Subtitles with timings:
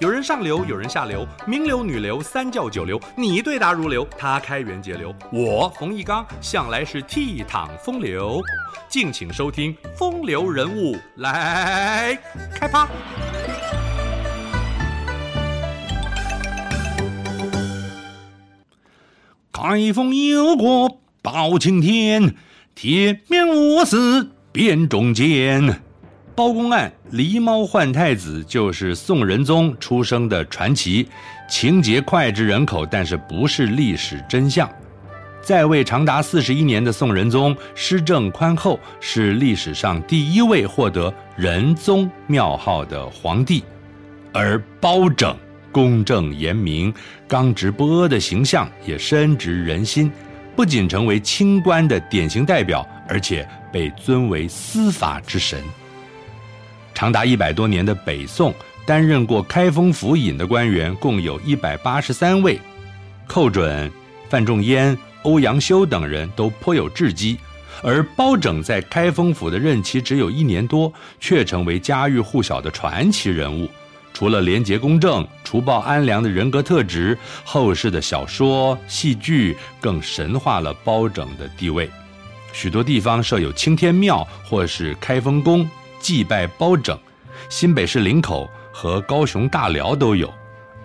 [0.00, 8.40] 有人上流，有人下流，名流、女流、三教九流，你对答如流，他开源节流，我冯一刚向来是倜傥风流。
[8.88, 12.16] 敬请收听《风流人物》来
[12.54, 12.86] 开趴。
[19.52, 22.36] 开封有国包青天，
[22.76, 25.82] 铁面无私辨忠奸。
[26.38, 31.08] 包公案，狸猫换太子就是宋仁宗出生的传奇，
[31.48, 34.70] 情节脍炙人口，但是不是历史真相。
[35.42, 43.64] 在位长达四十一年的宋仁宗，施政宽厚，是历史上第一位获得仁宗庙号的皇帝。
[44.32, 45.36] 而包拯
[45.72, 46.94] 公正严明、
[47.26, 50.08] 刚直不阿的形象也深植人心，
[50.54, 55.60] 不仅成为清官的典型代表，而且被尊为司法之神。
[56.98, 58.52] 长达一百多年的北宋，
[58.84, 62.60] 担任过开封府尹的官员共有一百八十三位，
[63.24, 63.88] 寇准、
[64.28, 67.38] 范仲淹、欧阳修等人都颇有政绩，
[67.84, 73.70] 而包拯在开封府的任期只有一年多，却成为家喻户晓的传奇人物。
[74.12, 81.88] 除了廉洁公正、除暴安良的人格特质，后世的小说、戏剧更神化了包拯的地位。
[82.52, 85.64] 许多地方设有青天庙或是开封宫。
[86.00, 86.98] 祭拜包拯，
[87.48, 90.32] 新北市林口和高雄大寮都有，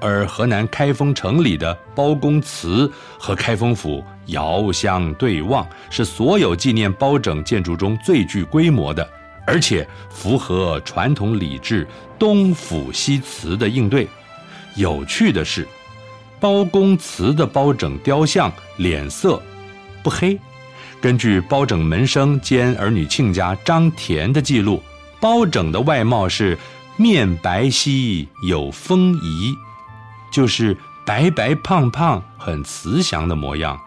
[0.00, 9.08] 而河南开封城里的包公祠和开封府遥相对望，是所有纪念包拯建筑中最具规模的，
[9.46, 11.86] 而且符合传统礼制
[12.18, 14.08] 东府西祠的应对。
[14.76, 15.66] 有趣的是，
[16.38, 19.42] 包公祠的包拯雕像脸色
[20.02, 20.38] 不黑，
[21.00, 24.82] 根据包拯门生兼儿女亲家张田的记录。
[25.20, 26.58] 包拯的外貌是
[26.96, 29.54] 面白皙有丰仪，
[30.32, 33.78] 就是白白胖胖很慈祥的模样。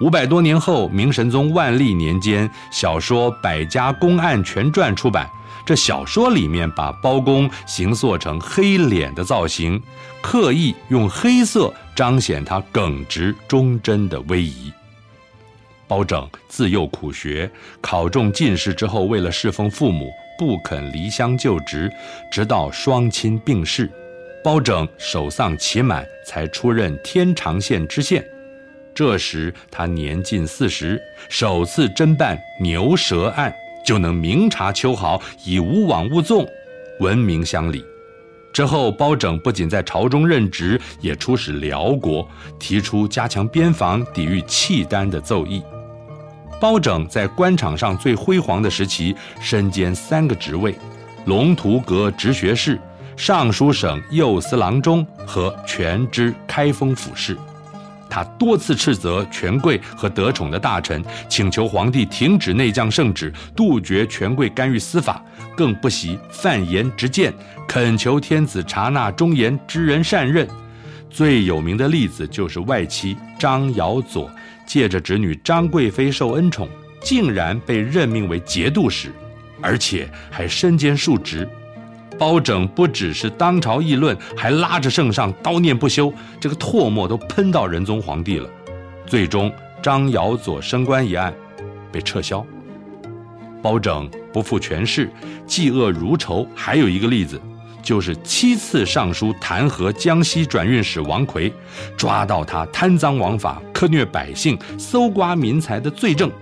[0.00, 5.30] 五百多年后，明神宗万历年间，小说《百家公案全传》出版。
[5.64, 9.80] 这小说里面把包公形塑成黑脸的造型，
[10.20, 14.70] 刻意用黑色彰显他耿直忠贞的威仪。
[15.86, 17.50] 包拯自幼苦学，
[17.80, 20.10] 考中进士之后，为了侍奉父母。
[20.36, 21.88] 不肯离乡就职，
[22.28, 23.88] 直到双亲病逝，
[24.42, 28.26] 包拯守丧期满，才出任天长县知县。
[28.92, 33.54] 这时他年近四十，首次侦办牛舌案，
[33.86, 36.44] 就能明察秋毫，以无往勿纵，
[36.98, 37.84] 闻名乡里。
[38.52, 42.28] 之后，包拯不仅在朝中任职，也出使辽国，
[42.58, 45.62] 提出加强边防、抵御契丹的奏议。
[46.64, 50.74] 包拯在官场上最辉煌的时期，身兼三个职位：
[51.26, 52.80] 龙图阁直学士、
[53.18, 57.36] 尚书省右司郎中和权知开封府事。
[58.08, 65.22] 他多次斥责权贵和得宠的大臣，请求皇帝停止内降圣旨，杜绝权贵干预司法，
[65.54, 67.30] 更不惜犯颜直谏，
[67.68, 70.48] 恳求天子察纳忠言，知人善任。
[71.14, 74.28] 最有名的例子就是外戚张尧佐。
[74.66, 76.66] 借着侄女张贵妃受恩宠，
[77.00, 79.12] 竟然被任命为节度使，
[79.60, 81.48] 而且还身兼数职。
[82.18, 88.48] 包拯不只是当朝议论，还拉着圣上叨念不休，这个唾沫都喷到仁宗皇帝了。
[89.06, 91.32] 最终，张尧佐升官一案
[91.92, 92.44] 被撤销。
[93.62, 95.10] 包拯不负权势，
[95.46, 96.48] 嫉恶如仇。
[96.54, 97.40] 还有一个例子。
[97.84, 101.52] 就是七次上书弹劾江西转运使王奎，
[101.98, 106.32] 抓到他贪赃枉法、苛虐百姓、搜刮民财的罪证，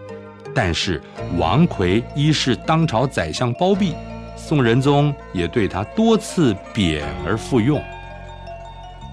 [0.54, 1.02] 但是
[1.36, 3.92] 王奎一是当朝宰相包庇，
[4.36, 7.82] 宋仁宗也对他多次贬而复用。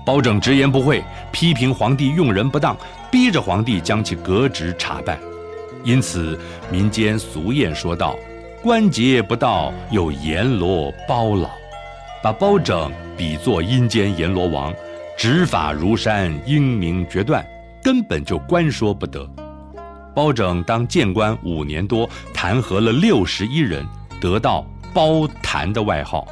[0.06, 2.78] 包拯直言不讳，批评皇帝用人不当，
[3.12, 5.20] 逼着皇帝将其革职查办。
[5.84, 6.40] 因此
[6.72, 8.16] 民间俗谚说道
[8.62, 11.50] ：“官节不到，有阎罗包老。”
[12.22, 14.74] 把包拯比作阴间阎罗王，
[15.18, 17.46] 执法如山，英明决断，
[17.82, 19.26] 根本就官说不得。
[20.14, 23.86] 包拯当谏官五年多，弹劾了六十一人，
[24.20, 26.28] 得到“包弹”的外号。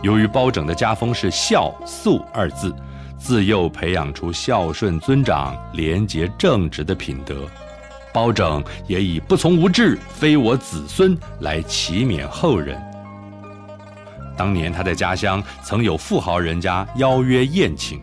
[0.00, 2.72] 由于包拯的家风是孝肃二字，
[3.18, 7.48] 自幼培养出孝顺尊长、廉洁正直的品德，
[8.12, 12.80] 包拯也以不从无志，非我子孙来启勉后人。
[14.38, 18.00] 当年他在家乡曾有富豪人家邀约宴请，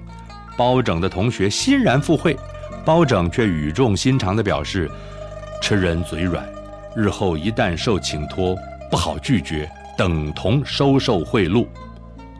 [0.57, 2.37] 包拯的同学欣然赴会，
[2.83, 4.91] 包拯却语重心长地表示
[5.63, 6.45] ：“吃人嘴软，
[6.93, 8.53] 日后一旦受请托，
[8.91, 11.65] 不好拒绝，等同收受贿赂。”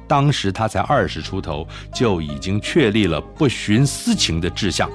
[0.07, 4.89] 当时他才二十出头，就已经确立了不徇私情的志向。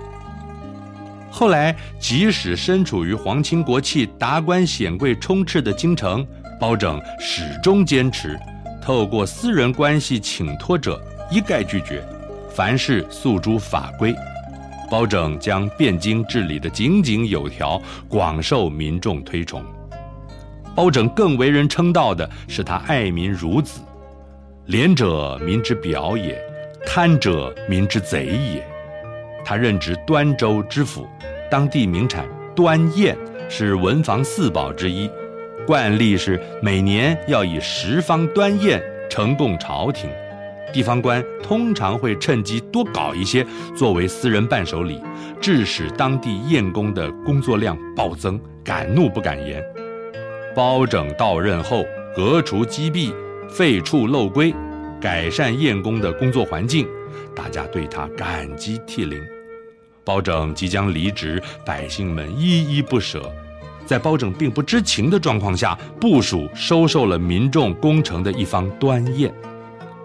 [1.30, 6.24] 后来，即使身处于皇亲国戚、达官显贵充斥的京城，
[6.60, 8.38] 包拯始终坚持，
[8.80, 11.00] 透过私人关系请托者
[11.30, 12.04] 一概拒绝，
[12.50, 14.14] 凡事诉诸法规。
[14.90, 19.62] 包拯将汴京治理得井井有条，广受民众推崇。
[20.74, 23.80] 包拯更为人称道的是他爱民如子，
[24.66, 26.42] 廉者民之表也，
[26.86, 28.66] 贪者民之贼也。
[29.44, 31.06] 他任职端州知府，
[31.50, 33.16] 当地名产端砚
[33.48, 35.08] 是文房四宝之一，
[35.66, 40.10] 惯例是每年要以十方端砚呈供朝廷。
[40.72, 43.44] 地方官通常会趁机多搞一些
[43.76, 45.00] 作为私人伴手礼，
[45.40, 49.60] 致使当地宴工的工作量暴增，敢怒不敢言。
[50.54, 51.84] 包拯到任后，
[52.14, 53.12] 革除积弊，
[53.48, 54.54] 废黜漏规，
[55.00, 56.86] 改善宴工的工作环境，
[57.34, 59.20] 大家对他感激涕零。
[60.04, 63.32] 包拯即将离职，百姓们依依不舍，
[63.86, 69.32] 在包拯并不知情的状况下，部署收受了民众工程的一方端砚。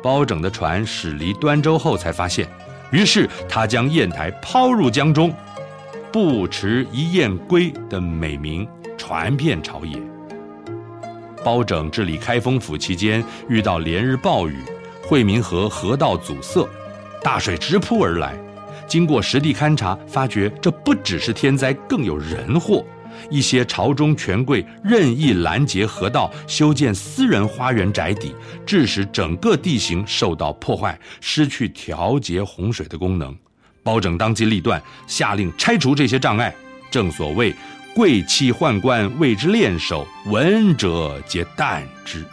[0.02, 2.48] 包拯的船驶离端州后，才发现，
[2.92, 5.34] 于是他将砚台抛入江中
[6.12, 8.68] ，“不持一砚归”的美名
[8.98, 10.00] 传遍朝野。
[11.44, 14.58] 包拯治理开封府期间，遇到连日暴雨，
[15.04, 16.68] 惠民河河道阻塞，
[17.22, 18.36] 大水直扑而来。
[18.88, 22.86] 经过实地勘察，发觉这不只是天灾，更有人祸。
[23.30, 28.36] 一些朝中权贵任意拦截河道，修建私人花园宅邸，
[28.66, 33.36] 致使整个地形受到破坏，失去调节洪水的功能。
[33.84, 36.54] 包拯当机立断，下令拆除这些障碍。
[36.92, 37.54] 正所谓
[37.96, 42.26] “贵戚宦官为之练手，闻者皆惮之”。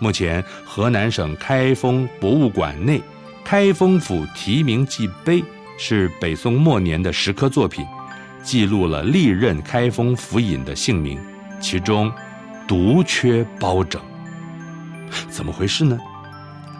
[0.00, 2.98] 目前，河南省开封博物馆内
[3.44, 5.40] 《开封府题名记碑》
[5.78, 7.84] 是北宋末年的石刻作品。
[8.42, 11.18] 记录了历任开封府尹的姓名，
[11.60, 12.10] 其中
[12.66, 14.02] 独缺包拯。
[15.28, 15.96] 怎么回事呢？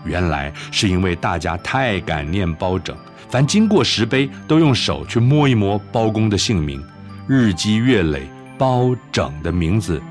[0.05, 2.97] 原来是因为大家太感念包拯，
[3.29, 6.85] 凡经过石碑都用手去摸一摸包公的姓名，
[7.29, 8.23] 日积月累，
[8.59, 10.03] 包拯的名字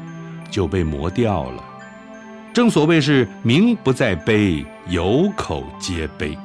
[0.50, 1.64] 就被磨掉了。
[2.54, 6.38] 正所谓是名不在碑，有口皆碑。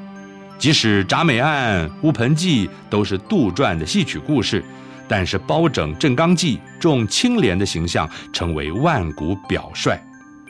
[0.58, 4.64] 即使铡美案、乌盆记都是杜撰的戏曲故事。
[5.08, 9.96] 但是包拯镇刚纪重清廉的形象成为万古表率，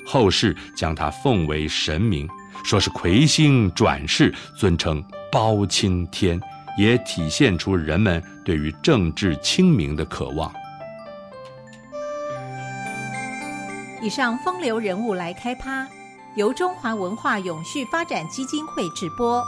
[0.06, 2.26] 后世将他奉为神明，
[2.64, 6.40] 说是魁星转世，尊称包青天，
[6.78, 10.50] 也体现出人们对于政治清明的渴望。
[14.00, 15.86] 以上风流人物来开趴，
[16.36, 19.42] 由中华文化永续发展基金会直播。